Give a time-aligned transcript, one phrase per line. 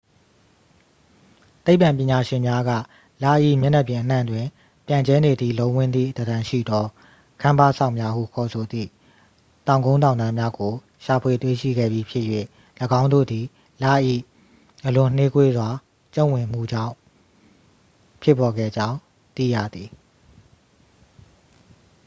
[1.65, 2.71] သိပ္ပံပညာရှင်များက
[3.23, 3.25] လ၏
[3.61, 4.45] မျက်နှာပြင်အနှံ့တွင်
[4.87, 6.85] ပြန့်ကျဲနေသည့် လုံးဝန်းသည့်သဏ္ဍန်ရှိသော
[7.41, 8.89] ကမ်းပါးစောက်များဟုခေါ်သည့်
[9.67, 12.25] တောင်ကုန်းတောင်တန်းများကို ရှာဖွေတွေ့ရှိခဲ့ပြီးဖြစ်၍
[12.99, 13.45] ၎င်းတို့သည်
[13.83, 13.85] လ၏
[14.87, 15.69] အလွန်နှေးကွေးစွာ
[16.15, 16.93] ကျုံ့ဝင်မှုကြောင်း
[18.21, 18.97] ဖြစ်ပေါ်ခဲ့ကြောင်း
[19.35, 19.89] သိရသည်